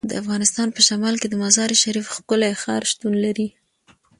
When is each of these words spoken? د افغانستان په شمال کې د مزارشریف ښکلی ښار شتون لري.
د 0.09 0.11
افغانستان 0.21 0.67
په 0.75 0.81
شمال 0.87 1.15
کې 1.21 1.27
د 1.29 1.35
مزارشریف 1.43 2.05
ښکلی 2.15 2.51
ښار 2.61 2.81
شتون 2.91 3.13
لري. 3.25 3.47